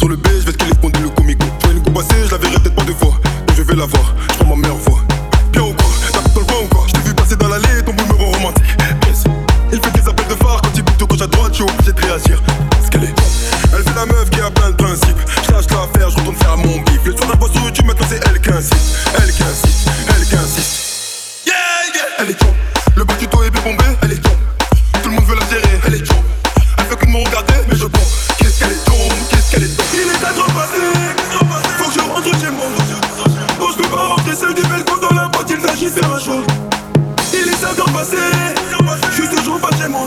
Sur 0.00 0.08
le 0.08 0.16
B, 0.16 0.28
je 0.28 0.46
vais 0.46 0.52
te 0.54 0.64
le 0.64 1.10
comico. 1.10 1.44
Pour 1.60 1.70
une 1.72 1.82
coup 1.82 1.90
passée, 1.90 2.24
je 2.24 2.30
la 2.30 2.38
verrai 2.38 2.54
peut-être 2.54 2.74
pas 2.74 2.84
deux 2.84 2.94
fois. 2.94 3.20
Donc 3.46 3.54
je 3.54 3.60
vais 3.60 3.74
la 3.74 3.84
voir, 3.84 4.14
je 4.30 4.34
prends 4.38 4.46
ma 4.46 4.56
meilleure 4.56 4.78
voix. 4.78 5.00
Bien 5.52 5.60
ou 5.60 5.74
quoi? 5.74 5.90
Tape 6.10 6.32
dans 6.32 6.40
le 6.40 6.46
coin 6.46 6.56
ou 6.64 6.68
quoi? 6.68 6.84
Je 6.86 6.92
t'ai 6.92 7.00
vu 7.00 7.14
passer 7.14 7.36
dans 7.36 7.48
l'allée, 7.48 7.82
ton 7.84 7.92
numéro 7.92 8.32
romantique. 8.32 8.64
Yes. 9.06 9.24
Il 9.70 9.78
fait 9.78 9.90
des 9.90 10.08
appels 10.08 10.26
de 10.26 10.34
phare 10.36 10.62
quand 10.62 10.70
il 10.74 10.82
bouge 10.84 10.96
de 10.96 11.04
gauche 11.04 11.20
à 11.20 11.26
droite, 11.26 11.52
je 11.52 11.56
suis 11.56 11.64
obligé 11.64 11.92
de 11.92 12.00
réagir. 12.00 12.42
Parce 12.70 12.88
qu'elle 12.88 13.04
est. 13.04 13.14
Elle 13.74 13.84
fait 13.84 13.94
la 13.94 14.06
meuf 14.06 14.30
qui 14.30 14.40
a 14.40 14.50
plein 14.50 14.70
de 14.70 14.76
principes. 14.76 15.20
Je 15.46 15.52
lâche 15.52 15.66
l'affaire, 15.68 16.08
je 16.08 16.16
retourne 16.16 16.36
faire 16.36 16.56
mon 16.56 16.78
bif. 16.80 17.04
Le 17.04 17.14
soir 17.14 17.28
d'un 17.28 17.36
boisson, 17.36 17.60
tu 17.70 17.82
maintenant 17.82 18.06
c'est 18.08 18.26
elle 18.26 18.40
qui 18.40 18.50
insiste. 18.52 18.96
Elle 19.20 19.30
qui 19.30 19.42
insiste, 19.42 19.88
elle 20.16 20.24
qui 20.24 20.34
insiste. 20.34 21.44
Yeah, 21.44 21.54
yeah. 21.94 22.06
Elle 22.20 22.30
est 22.30 22.40
chante. 22.40 22.69
mais 27.68 27.76
je 27.76 27.86
pense 27.86 28.28
Qu'est-ce 28.38 28.58
qu'elle 28.58 28.72
est 28.72 28.84
tombe, 28.84 29.12
qu'est-ce 29.30 29.50
qu'elle 29.52 29.62
est 29.64 29.76
tombe 29.76 29.86
Il 29.94 30.00
est 30.00 30.26
à 30.26 30.32
trop 30.32 30.50
passé, 30.52 30.80
faut 31.78 31.90
que 31.90 31.94
je 31.94 32.00
rentre 32.00 32.40
chez 32.40 32.50
moi. 32.50 32.66
Non, 33.58 33.66
je 33.70 33.82
peux 33.82 33.88
pas 33.88 34.02
rentrer, 34.08 34.32
c'est 34.34 34.54
du 34.54 34.62
belco 34.68 34.98
dans 34.98 35.14
la 35.14 35.28
boîte, 35.28 35.50
il 35.50 35.60
s'agit, 35.60 35.88
c'est 35.88 36.04
un 36.04 36.18
choix 36.18 36.42
Il 37.32 37.48
est 37.48 37.64
à 37.64 37.74
trop 37.74 37.90
passé, 37.90 38.16
je 39.10 39.22
suis 39.22 39.28
toujours 39.28 39.60
pas 39.60 39.70
chez 39.76 39.88
moi. 39.88 40.00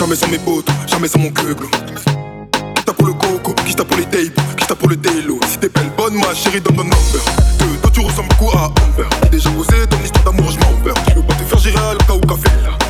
Jamais 0.00 0.16
sans 0.16 0.28
mes 0.28 0.38
potes, 0.38 0.66
jamais 0.86 1.08
sans 1.08 1.18
mon 1.18 1.30
club. 1.30 1.60
Qui 2.74 2.84
t'a 2.84 2.92
pour 2.94 3.06
le 3.06 3.12
coco, 3.12 3.52
qui 3.66 3.74
t'a 3.74 3.84
pour 3.84 3.98
les 3.98 4.06
tapes, 4.06 4.56
qui 4.56 4.66
t'a 4.66 4.74
pour 4.74 4.88
le 4.88 4.96
délo. 4.96 5.38
Si 5.46 5.58
t'es 5.58 5.68
belle, 5.68 5.90
bonne, 5.94 6.14
ma 6.14 6.34
chérie, 6.34 6.58
donne 6.62 6.74
ton 6.74 6.84
number. 6.84 7.22
Que 7.58 7.64
toi 7.82 7.90
tu 7.92 8.00
ressembles 8.00 8.30
beaucoup 8.30 8.50
à 8.56 8.68
Amber? 8.68 9.06
Déjà 9.30 9.50
posé 9.50 9.86
ton 9.90 9.98
histoire 10.02 10.24
d'amour, 10.24 10.50
je 10.50 10.58
m'en 10.58 10.72
perds. 10.82 10.94
Je 11.10 11.14
veux 11.16 11.22
pas 11.22 11.34
te 11.34 11.42
faire 11.42 11.58
gérer 11.58 11.78
à 11.78 11.92
l'oka 11.92 12.14
ou 12.14 12.20
café? 12.20 12.48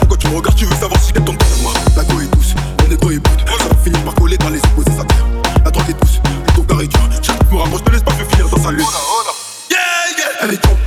Quand 0.08 0.16
tu 0.16 0.28
me 0.28 0.36
regardes, 0.36 0.56
tu 0.56 0.66
veux 0.66 0.76
savoir 0.76 1.02
si 1.02 1.12
t'es 1.12 1.20
ton 1.20 1.34
moi. 1.62 1.72
La 1.96 2.04
go 2.04 2.20
est 2.20 2.32
douce, 2.32 2.54
le 2.84 2.86
négro 2.90 3.10
est 3.10 3.18
brut. 3.18 3.40
Ça 3.58 3.68
va 3.68 3.74
finir 3.82 4.00
par 4.04 4.14
coller 4.14 4.38
dans 4.38 4.50
les 4.50 4.60
opposés, 4.60 4.96
ça 4.96 5.04
tire. 5.04 5.26
La 5.64 5.70
drogue 5.72 5.90
est 5.90 6.00
douce, 6.00 6.20
donc 6.54 6.68
t'arrêtes. 6.68 6.92
Chaque 7.20 7.50
me 7.50 7.58
rapproche, 7.58 7.82
te 7.82 7.90
laisse 7.90 8.02
pas 8.02 8.12
faire 8.12 8.30
finir 8.30 8.48
dans 8.48 8.62
sa 8.62 8.70
lutte. 8.70 8.86
Yeah, 9.68 9.78
yeah. 10.16 10.28
Elle 10.42 10.54
est 10.54 10.62
jump, 10.62 10.78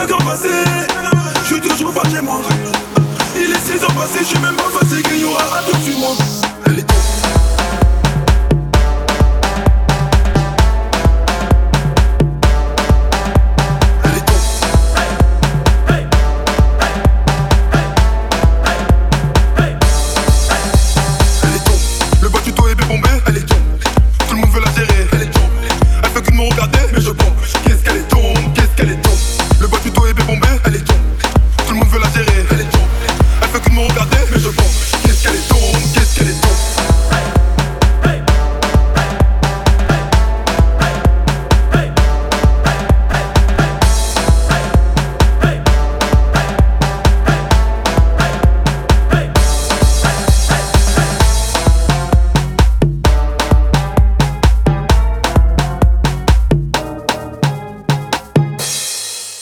5 0.00 0.12
ans 0.12 0.24
passés, 0.24 0.48
je 1.42 1.46
suis 1.46 1.60
toujours 1.60 1.92
pas 1.92 2.08
chez 2.08 2.22
moi. 2.22 2.40
Il 3.36 3.50
est 3.50 3.78
6 3.78 3.84
ans 3.84 3.88
passés, 3.88 4.20
je 4.20 4.24
suis 4.24 4.38
même 4.38 4.56
pas 4.56 4.62
passé. 4.62 4.96
fatigué, 4.96 5.20
y 5.20 5.24
aura 5.24 5.42
un 5.42 5.62
tour 5.70 5.78
sur 5.84 5.98
moi. 5.98 6.16
Elle 6.66 6.78
est 6.78 6.86
tombe, 23.46 23.58
tout 24.28 24.34
le 24.34 24.40
monde 24.40 24.50
veut 24.50 24.60
la 24.60 24.72
gérer. 24.72 25.06
Elle 25.12 25.22
est 25.22 25.30
tombe, 25.30 25.42
elle 26.02 26.10
fait 26.10 26.22
que 26.22 26.30
de 26.30 26.36
me 26.36 26.42
regarder, 26.48 26.78
mais 26.94 27.00
je 27.02 27.10
tombe. 27.10 27.34